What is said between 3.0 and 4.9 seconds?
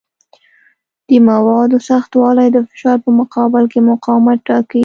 په مقابل کې مقاومت ټاکي.